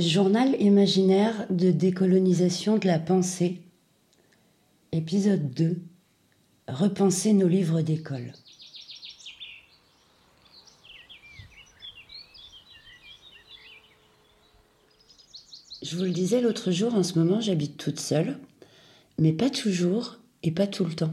Journal 0.00 0.56
imaginaire 0.58 1.46
de 1.50 1.70
décolonisation 1.70 2.78
de 2.78 2.86
la 2.86 2.98
pensée, 2.98 3.60
épisode 4.92 5.52
2 5.52 5.76
Repenser 6.68 7.34
nos 7.34 7.48
livres 7.48 7.82
d'école. 7.82 8.32
Je 15.82 15.96
vous 15.96 16.04
le 16.04 16.10
disais 16.10 16.40
l'autre 16.40 16.70
jour, 16.70 16.94
en 16.94 17.02
ce 17.02 17.18
moment 17.18 17.42
j'habite 17.42 17.76
toute 17.76 18.00
seule, 18.00 18.38
mais 19.18 19.34
pas 19.34 19.50
toujours 19.50 20.16
et 20.42 20.50
pas 20.50 20.66
tout 20.66 20.86
le 20.86 20.94
temps. 20.94 21.12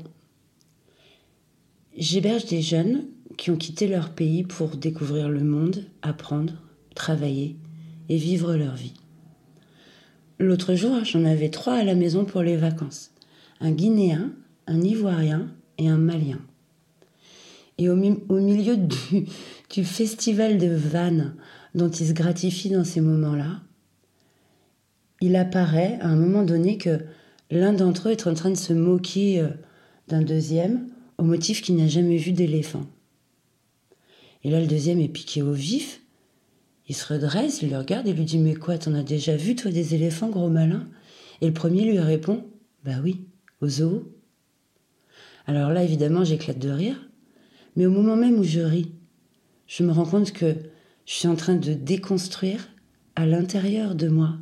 J'héberge 1.97 2.45
des 2.45 2.61
jeunes 2.61 3.05
qui 3.37 3.51
ont 3.51 3.57
quitté 3.57 3.89
leur 3.89 4.11
pays 4.11 4.43
pour 4.43 4.77
découvrir 4.77 5.27
le 5.27 5.43
monde, 5.43 5.83
apprendre, 6.01 6.53
travailler 6.95 7.57
et 8.09 8.17
vivre 8.17 8.55
leur 8.55 8.75
vie. 8.75 8.93
L'autre 10.39 10.75
jour, 10.75 11.03
j'en 11.03 11.25
avais 11.25 11.49
trois 11.49 11.75
à 11.75 11.83
la 11.83 11.95
maison 11.95 12.25
pour 12.25 12.41
les 12.41 12.57
vacances. 12.57 13.11
Un 13.59 13.71
Guinéen, 13.71 14.31
un 14.67 14.81
Ivoirien 14.81 15.47
et 15.77 15.87
un 15.87 15.97
Malien. 15.97 16.39
Et 17.79 17.89
au, 17.89 17.95
milieu 17.95 18.77
du, 19.69 19.83
festival 19.83 20.57
de 20.57 20.67
vannes 20.67 21.35
dont 21.75 21.89
il 21.89 22.07
se 22.07 22.13
gratifie 22.13 22.69
dans 22.69 22.83
ces 22.83 23.01
moments-là, 23.01 23.61
il 25.21 25.35
apparaît 25.35 25.97
à 26.01 26.07
un 26.07 26.15
moment 26.15 26.43
donné 26.43 26.77
que 26.77 26.99
l'un 27.49 27.73
d'entre 27.73 28.09
eux 28.09 28.11
est 28.11 28.27
en 28.27 28.33
train 28.33 28.51
de 28.51 28.55
se 28.55 28.73
moquer 28.73 29.41
euh, 29.41 29.49
d'un 30.07 30.21
deuxième 30.21 30.87
au 31.17 31.23
motif 31.23 31.61
qu'il 31.61 31.75
n'a 31.75 31.87
jamais 31.87 32.17
vu 32.17 32.31
d'éléphant. 32.31 32.85
Et 34.43 34.51
là, 34.51 34.59
le 34.59 34.67
deuxième 34.67 34.99
est 34.99 35.07
piqué 35.07 35.41
au 35.41 35.51
vif 35.51 36.01
il 36.87 36.95
se 36.95 37.13
redresse, 37.13 37.61
il 37.61 37.69
le 37.69 37.77
regarde 37.77 38.07
et 38.07 38.13
lui 38.13 38.25
dit 38.25 38.37
Mais 38.37 38.55
quoi, 38.55 38.77
t'en 38.77 38.93
as 38.93 39.03
déjà 39.03 39.35
vu, 39.35 39.55
toi, 39.55 39.71
des 39.71 39.95
éléphants, 39.95 40.29
gros 40.29 40.49
malin 40.49 40.87
Et 41.41 41.47
le 41.47 41.53
premier 41.53 41.83
lui 41.83 41.99
répond 41.99 42.45
Bah 42.83 42.99
oui, 43.03 43.25
au 43.61 43.67
zoo. 43.67 44.13
Alors 45.45 45.71
là, 45.71 45.83
évidemment, 45.83 46.23
j'éclate 46.23 46.59
de 46.59 46.69
rire, 46.69 47.09
mais 47.75 47.85
au 47.85 47.91
moment 47.91 48.15
même 48.15 48.39
où 48.39 48.43
je 48.43 48.61
ris, 48.61 48.91
je 49.65 49.83
me 49.83 49.91
rends 49.91 50.05
compte 50.05 50.31
que 50.31 50.55
je 51.05 51.13
suis 51.13 51.27
en 51.27 51.35
train 51.35 51.55
de 51.55 51.73
déconstruire 51.73 52.69
à 53.15 53.25
l'intérieur 53.25 53.95
de 53.95 54.07
moi 54.07 54.37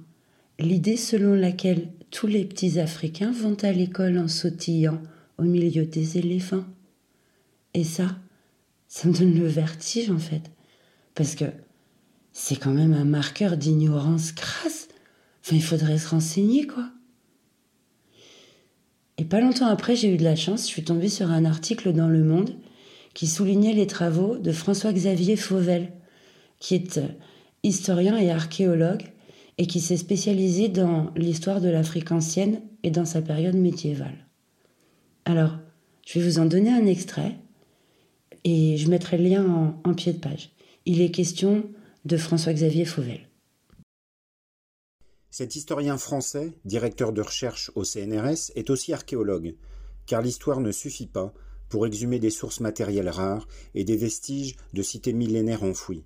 l'idée 0.59 0.97
selon 0.97 1.33
laquelle 1.33 1.89
tous 2.11 2.27
les 2.27 2.45
petits 2.45 2.79
Africains 2.79 3.31
vont 3.31 3.57
à 3.61 3.71
l'école 3.71 4.17
en 4.17 4.27
sautillant 4.27 5.01
au 5.38 5.43
milieu 5.43 5.85
des 5.85 6.17
éléphants. 6.17 6.66
Et 7.73 7.83
ça, 7.83 8.17
ça 8.88 9.07
me 9.07 9.13
donne 9.13 9.38
le 9.38 9.47
vertige 9.47 10.09
en 10.09 10.17
fait. 10.17 10.51
Parce 11.13 11.35
que 11.35 11.45
c'est 12.38 12.58
quand 12.58 12.73
même 12.73 12.94
un 12.94 13.05
marqueur 13.05 13.55
d'ignorance 13.55 14.33
crasse. 14.33 14.89
Enfin, 15.41 15.55
il 15.55 15.64
faudrait 15.64 15.97
se 15.97 16.09
renseigner, 16.09 16.67
quoi. 16.67 16.89
Et 19.17 19.23
pas 19.23 19.39
longtemps 19.39 19.67
après, 19.67 19.95
j'ai 19.95 20.14
eu 20.14 20.17
de 20.17 20.25
la 20.25 20.36
chance, 20.36 20.63
je 20.63 20.67
suis 20.67 20.83
tombée 20.83 21.08
sur 21.08 21.31
un 21.31 21.45
article 21.45 21.94
dans 21.94 22.09
Le 22.09 22.25
Monde 22.25 22.53
qui 23.13 23.28
soulignait 23.28 23.73
les 23.73 23.88
travaux 23.88 24.38
de 24.38 24.52
François-Xavier 24.52 25.38
Fauvel, 25.38 25.94
qui 26.59 26.75
est 26.75 26.97
euh, 26.97 27.08
historien 27.63 28.17
et 28.17 28.30
archéologue 28.30 29.03
et 29.58 29.66
qui 29.66 29.80
s'est 29.80 29.95
spécialisé 29.95 30.67
dans 30.67 31.13
l'histoire 31.16 31.61
de 31.61 31.69
l'Afrique 31.69 32.11
ancienne 32.11 32.59
et 32.83 32.91
dans 32.91 33.06
sa 33.06 33.22
période 33.22 33.56
médiévale. 33.56 34.28
Alors, 35.23 35.58
je 36.06 36.19
vais 36.19 36.25
vous 36.25 36.39
en 36.39 36.45
donner 36.45 36.73
un 36.73 36.86
extrait 36.86 37.38
et 38.44 38.75
je 38.75 38.89
mettrai 38.89 39.17
le 39.17 39.23
lien 39.23 39.45
en, 39.45 39.89
en 39.89 39.94
pied 39.94 40.11
de 40.11 40.19
page. 40.19 40.50
Il 40.86 41.00
est 41.00 41.11
question 41.11 41.63
de 42.05 42.17
François-Xavier 42.17 42.85
Fauvel. 42.85 43.27
Cet 45.31 45.55
historien 45.55 45.97
français, 45.97 46.53
directeur 46.63 47.11
de 47.11 47.21
recherche 47.21 47.71
au 47.73 47.83
CNRS, 47.83 48.51
est 48.55 48.69
aussi 48.69 48.93
archéologue, 48.93 49.55
car 50.05 50.21
l'histoire 50.21 50.61
ne 50.61 50.71
suffit 50.71 51.07
pas 51.07 51.33
pour 51.67 51.88
exhumer 51.88 52.19
des 52.19 52.29
sources 52.29 52.59
matérielles 52.59 53.09
rares 53.09 53.47
et 53.73 53.83
des 53.83 53.97
vestiges 53.97 54.55
de 54.73 54.83
cités 54.83 55.13
millénaires 55.13 55.63
enfouies, 55.63 56.03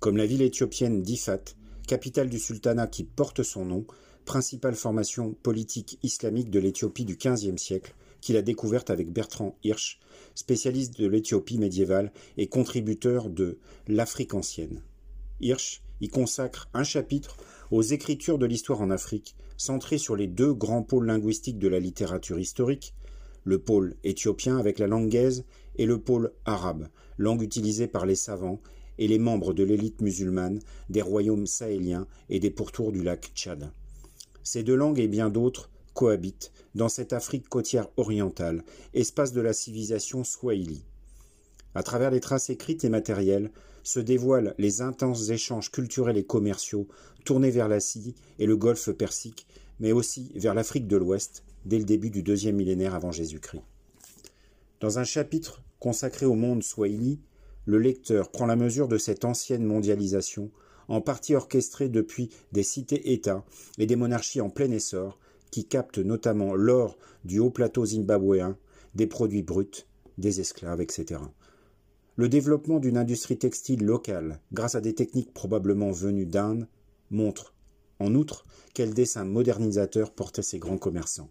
comme 0.00 0.16
la 0.16 0.26
ville 0.26 0.42
éthiopienne 0.42 1.02
d'Ifat, 1.02 1.54
capitale 1.86 2.28
du 2.28 2.40
sultanat 2.40 2.88
qui 2.88 3.04
porte 3.04 3.44
son 3.44 3.64
nom, 3.64 3.86
principale 4.24 4.74
formation 4.74 5.34
politique 5.44 6.00
islamique 6.02 6.50
de 6.50 6.58
l'Éthiopie 6.58 7.04
du 7.04 7.16
XVe 7.16 7.56
siècle, 7.58 7.94
qu'il 8.20 8.36
a 8.36 8.42
découverte 8.42 8.90
avec 8.90 9.12
Bertrand 9.12 9.56
Hirsch, 9.62 10.00
spécialiste 10.34 10.98
de 10.98 11.06
l'Éthiopie 11.06 11.58
médiévale 11.58 12.12
et 12.36 12.48
contributeur 12.48 13.30
de 13.30 13.58
l'Afrique 13.86 14.34
ancienne. 14.34 14.82
Hirsch 15.40 15.82
y 16.00 16.08
consacre 16.08 16.68
un 16.74 16.84
chapitre 16.84 17.36
aux 17.70 17.82
écritures 17.82 18.38
de 18.38 18.46
l'histoire 18.46 18.80
en 18.80 18.90
Afrique, 18.90 19.36
centré 19.56 19.98
sur 19.98 20.16
les 20.16 20.26
deux 20.26 20.54
grands 20.54 20.82
pôles 20.82 21.06
linguistiques 21.06 21.58
de 21.58 21.68
la 21.68 21.80
littérature 21.80 22.38
historique, 22.38 22.94
le 23.44 23.58
pôle 23.58 23.96
éthiopien 24.04 24.58
avec 24.58 24.78
la 24.78 24.86
langue 24.86 25.08
gaze 25.08 25.44
et 25.76 25.86
le 25.86 26.00
pôle 26.00 26.32
arabe, 26.44 26.88
langue 27.16 27.42
utilisée 27.42 27.86
par 27.86 28.06
les 28.06 28.14
savants 28.14 28.60
et 28.98 29.08
les 29.08 29.18
membres 29.18 29.54
de 29.54 29.64
l'élite 29.64 30.00
musulmane 30.00 30.60
des 30.90 31.02
royaumes 31.02 31.46
sahéliens 31.46 32.06
et 32.28 32.40
des 32.40 32.50
pourtours 32.50 32.92
du 32.92 33.02
lac 33.02 33.32
Tchad. 33.34 33.70
Ces 34.42 34.62
deux 34.62 34.74
langues 34.74 34.98
et 34.98 35.08
bien 35.08 35.30
d'autres 35.30 35.70
cohabitent 35.94 36.52
dans 36.74 36.88
cette 36.88 37.12
Afrique 37.12 37.48
côtière 37.48 37.88
orientale, 37.96 38.64
espace 38.94 39.32
de 39.32 39.40
la 39.40 39.52
civilisation 39.52 40.24
swahili. 40.24 40.84
À 41.74 41.82
travers 41.82 42.10
les 42.10 42.20
traces 42.20 42.50
écrites 42.50 42.84
et 42.84 42.88
matérielles, 42.88 43.50
se 43.88 44.00
dévoilent 44.00 44.54
les 44.58 44.82
intenses 44.82 45.30
échanges 45.30 45.70
culturels 45.70 46.18
et 46.18 46.24
commerciaux 46.24 46.88
tournés 47.24 47.50
vers 47.50 47.68
l'Asie 47.68 48.14
et 48.38 48.44
le 48.44 48.54
golfe 48.54 48.90
Persique, 48.90 49.46
mais 49.80 49.92
aussi 49.92 50.30
vers 50.34 50.52
l'Afrique 50.52 50.86
de 50.86 50.98
l'Ouest 50.98 51.42
dès 51.64 51.78
le 51.78 51.86
début 51.86 52.10
du 52.10 52.22
deuxième 52.22 52.56
millénaire 52.56 52.94
avant 52.94 53.12
Jésus-Christ. 53.12 53.62
Dans 54.80 54.98
un 54.98 55.04
chapitre 55.04 55.62
consacré 55.80 56.26
au 56.26 56.34
monde 56.34 56.62
swahili, 56.62 57.18
le 57.64 57.78
lecteur 57.78 58.30
prend 58.30 58.44
la 58.44 58.56
mesure 58.56 58.88
de 58.88 58.98
cette 58.98 59.24
ancienne 59.24 59.64
mondialisation, 59.64 60.50
en 60.88 61.00
partie 61.00 61.34
orchestrée 61.34 61.88
depuis 61.88 62.28
des 62.52 62.64
cités-États 62.64 63.42
et 63.78 63.86
des 63.86 63.96
monarchies 63.96 64.42
en 64.42 64.50
plein 64.50 64.70
essor, 64.70 65.18
qui 65.50 65.64
captent 65.64 65.96
notamment 65.96 66.54
l'or 66.54 66.98
du 67.24 67.38
haut 67.38 67.48
plateau 67.48 67.86
zimbabwéen, 67.86 68.58
des 68.94 69.06
produits 69.06 69.42
bruts, 69.42 69.86
des 70.18 70.40
esclaves, 70.40 70.82
etc. 70.82 71.20
Le 72.18 72.28
développement 72.28 72.80
d'une 72.80 72.96
industrie 72.96 73.38
textile 73.38 73.84
locale, 73.84 74.40
grâce 74.52 74.74
à 74.74 74.80
des 74.80 74.92
techniques 74.92 75.32
probablement 75.32 75.92
venues 75.92 76.26
d'Inde, 76.26 76.66
montre, 77.12 77.54
en 78.00 78.12
outre, 78.16 78.44
quel 78.74 78.92
dessin 78.92 79.24
modernisateur 79.24 80.10
portaient 80.10 80.42
ces 80.42 80.58
grands 80.58 80.78
commerçants. 80.78 81.30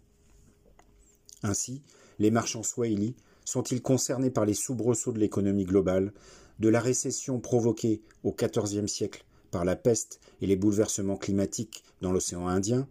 Ainsi, 1.44 1.82
les 2.20 2.32
marchands 2.32 2.64
swahili 2.64 3.18
sont-ils 3.44 3.82
concernés 3.82 4.30
par 4.30 4.46
les 4.46 4.54
soubresauts 4.54 5.12
de 5.12 5.20
l'économie 5.20 5.66
globale, 5.66 6.14
de 6.60 6.70
la 6.70 6.80
récession 6.80 7.42
provoquée 7.42 8.02
au 8.24 8.34
XIVe 8.34 8.88
siècle 8.88 9.26
par 9.52 9.66
la 9.66 9.76
peste 9.76 10.22
et 10.40 10.48
les 10.48 10.56
bouleversements 10.56 11.18
climatiques 11.18 11.84
dans 12.00 12.14
l'océan 12.14 12.48
Indien, 12.48 12.88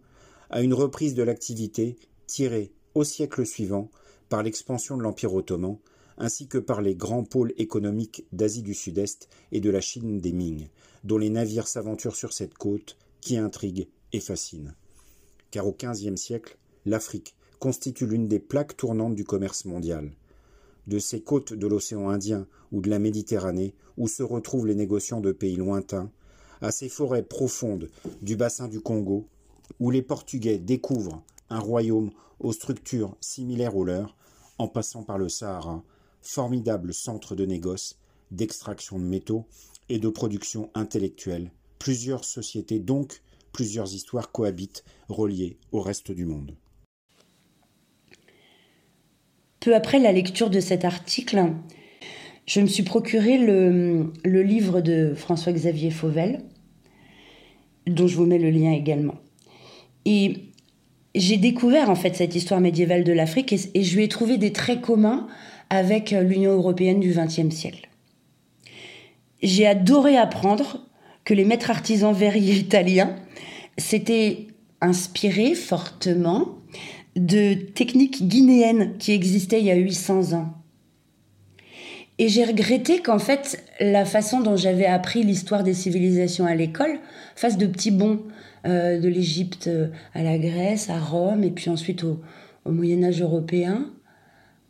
à 0.51 0.61
une 0.61 0.75
reprise 0.75 1.15
de 1.15 1.23
l'activité 1.23 1.97
tirée 2.27 2.71
au 2.93 3.03
siècle 3.03 3.43
suivant 3.43 3.89
par 4.29 4.43
l'expansion 4.43 4.97
de 4.97 5.01
l'Empire 5.01 5.33
ottoman 5.33 5.79
ainsi 6.17 6.47
que 6.47 6.57
par 6.57 6.81
les 6.81 6.95
grands 6.95 7.23
pôles 7.23 7.53
économiques 7.57 8.25
d'Asie 8.31 8.63
du 8.63 8.73
Sud-Est 8.73 9.29
et 9.51 9.59
de 9.59 9.69
la 9.69 9.81
Chine 9.81 10.19
des 10.19 10.33
Ming, 10.33 10.67
dont 11.03 11.17
les 11.17 11.29
navires 11.29 11.67
s'aventurent 11.67 12.15
sur 12.15 12.33
cette 12.33 12.55
côte 12.55 12.97
qui 13.21 13.37
intrigue 13.37 13.87
et 14.13 14.19
fascine. 14.19 14.75
Car 15.51 15.67
au 15.67 15.75
XVe 15.77 16.15
siècle, 16.15 16.57
l'Afrique 16.85 17.35
constitue 17.59 18.07
l'une 18.07 18.27
des 18.27 18.39
plaques 18.39 18.77
tournantes 18.77 19.15
du 19.15 19.23
commerce 19.23 19.65
mondial. 19.65 20.11
De 20.87 20.99
ces 20.99 21.21
côtes 21.21 21.53
de 21.53 21.67
l'océan 21.67 22.09
Indien 22.09 22.47
ou 22.71 22.81
de 22.81 22.89
la 22.89 22.99
Méditerranée, 22.99 23.73
où 23.97 24.07
se 24.07 24.23
retrouvent 24.23 24.67
les 24.67 24.75
négociants 24.75 25.21
de 25.21 25.31
pays 25.31 25.55
lointains, 25.55 26.11
à 26.61 26.71
ces 26.71 26.89
forêts 26.89 27.23
profondes 27.23 27.89
du 28.21 28.35
bassin 28.35 28.67
du 28.67 28.79
Congo, 28.79 29.27
où 29.79 29.91
les 29.91 30.01
Portugais 30.01 30.57
découvrent 30.57 31.23
un 31.49 31.59
royaume 31.59 32.11
aux 32.39 32.53
structures 32.53 33.15
similaires 33.19 33.75
aux 33.75 33.83
leurs, 33.83 34.15
en 34.57 34.67
passant 34.67 35.03
par 35.03 35.17
le 35.17 35.29
Sahara, 35.29 35.83
formidable 36.27 36.93
centre 36.93 37.35
de 37.35 37.45
négoce, 37.45 37.97
d'extraction 38.31 38.99
de 38.99 39.05
métaux 39.05 39.45
et 39.89 39.97
de 39.97 40.09
production 40.09 40.69
intellectuelle. 40.75 41.51
Plusieurs 41.79 42.25
sociétés, 42.25 42.79
donc 42.79 43.21
plusieurs 43.53 43.93
histoires 43.93 44.31
cohabitent, 44.31 44.83
reliées 45.07 45.57
au 45.71 45.81
reste 45.81 46.11
du 46.11 46.25
monde. 46.25 46.55
Peu 49.61 49.73
après 49.73 49.99
la 49.99 50.11
lecture 50.11 50.49
de 50.49 50.59
cet 50.59 50.85
article, 50.85 51.53
je 52.45 52.59
me 52.59 52.67
suis 52.67 52.83
procuré 52.83 53.37
le, 53.37 54.11
livre 54.23 54.81
de 54.81 55.13
François-Xavier 55.15 55.91
Fauvel, 55.91 56.43
dont 57.87 58.07
je 58.07 58.15
vous 58.15 58.25
mets 58.25 58.37
le 58.37 58.51
lien 58.51 58.73
également. 58.73 59.15
Et 60.05 60.51
j'ai 61.15 61.37
découvert 61.37 61.89
en 61.89 61.95
fait 61.95 62.15
cette 62.15 62.35
histoire 62.35 62.59
médiévale 62.59 63.03
de 63.03 63.13
l'Afrique 63.13 63.53
et, 63.53 63.59
et, 63.73 63.83
je 63.83 63.95
lui 63.95 64.03
ai 64.03 64.07
trouvé 64.07 64.37
des 64.37 64.51
traits 64.51 64.81
communs 64.81 65.27
avec 65.69 66.11
l'Union 66.11 66.53
européenne 66.53 66.99
du 66.99 67.11
XXe 67.11 67.53
siècle. 67.53 67.89
J'ai 69.41 69.67
adoré 69.67 70.17
apprendre 70.17 70.85
que 71.23 71.33
les 71.33 71.45
maîtres 71.45 71.69
artisans 71.69 72.13
verriers 72.13 72.55
italiens 72.55 73.15
c'était 73.77 74.47
inspiré 74.81 75.53
fortement 75.53 76.59
de 77.15 77.53
techniques 77.53 78.27
guinéennes 78.27 78.97
qui 78.97 79.11
existaient 79.11 79.59
il 79.59 79.65
y 79.65 79.71
a 79.71 79.75
800 79.75 80.33
ans. 80.33 80.53
Et 82.19 82.29
j'ai 82.29 82.45
regretté 82.45 83.01
qu'en 83.01 83.19
fait, 83.19 83.63
la 83.79 84.05
façon 84.05 84.41
dont 84.41 84.55
j'avais 84.55 84.87
appris 84.87 85.23
l'histoire 85.23 85.63
des 85.63 85.75
civilisations 85.75 86.45
à 86.45 86.55
l'école 86.55 86.99
fasse 87.35 87.57
de 87.57 87.67
petits 87.67 87.91
bons 87.91 88.21
euh, 88.65 88.99
de 88.99 89.07
l'Égypte 89.07 89.67
euh, 89.67 89.89
à 90.15 90.23
la 90.23 90.39
Grèce, 90.39 90.89
à 90.89 90.99
Rome, 90.99 91.43
et 91.43 91.51
puis 91.51 91.69
ensuite 91.69 92.03
au 92.03 92.19
Moyen 92.65 93.03
Âge 93.03 93.21
européen, 93.21 93.91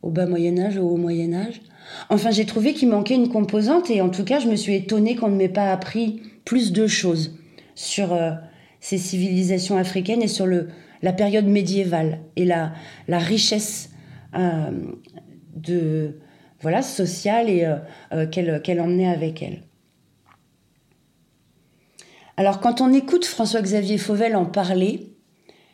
au 0.08 0.10
bas 0.10 0.26
Moyen 0.26 0.58
Âge, 0.58 0.78
au 0.78 0.88
haut 0.88 0.96
Moyen 0.96 1.34
Âge. 1.34 1.62
Enfin, 2.10 2.32
j'ai 2.32 2.46
trouvé 2.46 2.74
qu'il 2.74 2.88
manquait 2.88 3.16
une 3.16 3.28
composante, 3.28 3.92
et 3.92 4.00
en 4.00 4.10
tout 4.10 4.24
cas, 4.24 4.40
je 4.40 4.48
me 4.48 4.56
suis 4.56 4.74
étonnée 4.74 5.18
qu'on 5.18 5.28
ne 5.28 5.36
m'ait 5.36 5.50
pas 5.50 5.70
appris 5.70 6.22
plus 6.46 6.72
de 6.72 6.88
choses 6.88 7.38
sur 7.76 8.14
euh, 8.14 8.32
ces 8.80 8.98
civilisations 8.98 9.78
africaines 9.78 10.22
et 10.22 10.30
sur 10.30 10.48
la 10.48 11.14
période 11.14 11.46
médiévale 11.46 12.20
et 12.38 12.46
la, 12.46 12.72
richesse 13.10 13.90
de 15.56 16.20
voilà, 16.62 16.82
sociale 16.82 17.50
et 17.50 17.66
euh, 17.66 17.76
euh, 18.14 18.28
qu'elle 18.28 18.80
emmenait 18.80 19.10
avec 19.10 19.44
elle. 19.44 19.64
Alors 22.38 22.62
quand 22.62 22.80
on 22.80 22.94
écoute 22.94 23.26
François-Xavier 23.26 23.98
Fauvel 23.98 24.38
en 24.38 24.46
parler, 24.46 25.18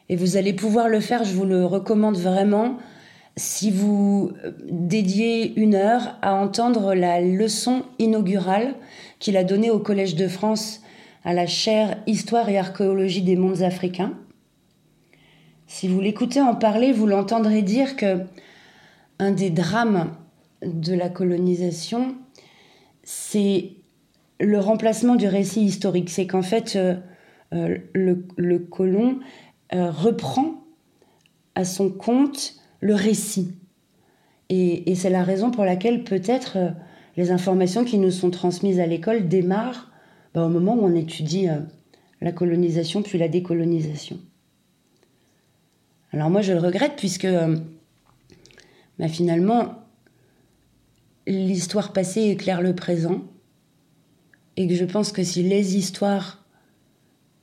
et 0.10 0.16
vous 0.16 0.38
allez 0.38 0.54
pouvoir 0.54 0.90
le 0.90 1.02
faire, 1.02 1.24
je 1.24 1.34
vous 1.34 1.46
le 1.46 1.66
recommande 1.66 2.18
vraiment, 2.18 2.80
si 3.36 3.72
vous 3.72 4.32
euh, 4.44 4.52
dédiez 4.70 5.54
une 5.60 5.76
heure 5.76 6.18
à 6.22 6.36
entendre 6.36 6.94
la 6.94 7.22
leçon 7.22 7.84
inaugurale 8.00 8.76
qu'il 9.20 9.38
a 9.38 9.44
donnée 9.44 9.72
au 9.72 9.80
Collège 9.80 10.16
de 10.16 10.28
France 10.28 10.82
à 11.24 11.34
la 11.34 11.48
chaire 11.48 11.98
Histoire 12.06 12.50
et 12.50 12.58
archéologie 12.58 13.22
des 13.22 13.36
mondes 13.36 13.62
africains. 13.62 14.14
Si 15.68 15.88
vous 15.88 16.02
l'écoutez 16.02 16.42
en 16.42 16.54
parler, 16.54 16.92
vous 16.92 17.08
l'entendrez 17.08 17.62
dire 17.62 17.96
que 17.96 18.20
un 19.20 19.32
des 19.32 19.50
drames 19.50 20.16
de 20.62 20.94
la 20.94 21.10
colonisation, 21.10 22.16
c'est 23.04 23.72
le 24.40 24.60
remplacement 24.60 25.16
du 25.16 25.28
récit 25.28 25.62
historique. 25.62 26.10
C'est 26.10 26.28
qu'en 26.28 26.42
fait, 26.42 26.76
euh, 26.76 26.96
euh, 27.54 27.78
le, 27.94 28.60
colon 28.60 29.20
reprend 29.72 30.66
à 31.56 31.66
son 31.66 31.90
compte 31.90 32.63
le 32.84 32.96
récit. 32.96 33.56
Et, 34.50 34.94
c'est 34.96 35.10
la 35.10 35.24
raison 35.24 35.52
pour 35.52 35.64
laquelle 35.64 36.04
peut-être 36.04 36.58
les 37.16 37.32
informations 37.32 37.86
qui 37.86 37.98
nous 37.98 38.12
sont 38.12 38.30
transmises 38.30 38.80
à 38.80 38.86
l'école 38.86 39.28
démarrent 39.28 39.90
bah, 40.34 40.46
au 40.46 40.50
moment 40.50 40.76
où 40.76 40.84
on 40.84 40.94
étudie 40.94 41.48
la 42.22 42.32
colonisation 42.32 43.02
puis 43.02 43.18
la 43.18 43.30
décolonisation. 43.30 44.20
Alors 46.12 46.30
moi 46.30 46.42
je 46.42 46.54
le 46.54 46.60
regrette 46.60 46.96
puisque 46.98 47.28
bah, 49.00 49.08
finalement 49.08 49.76
l'histoire 51.26 51.94
passée 51.94 52.24
éclaire 52.24 52.62
le 52.62 52.76
présent 52.76 53.24
et 54.58 54.68
que 54.68 54.76
je 54.76 54.86
pense 54.86 55.12
que 55.12 55.24
si 55.24 55.42
les 55.42 55.78
histoires 55.78 56.46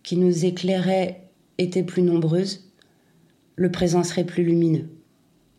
qui 0.02 0.16
nous 0.16 0.44
éclairaient 0.44 1.30
étaient 1.58 1.82
plus 1.82 2.02
nombreuses, 2.02 2.72
le 3.56 3.70
présent 3.70 4.04
serait 4.04 4.24
plus 4.24 4.44
lumineux. 4.44 4.88